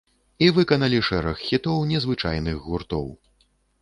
[0.43, 3.07] І выканалі шэраг хітоў незвычайных гуртоў.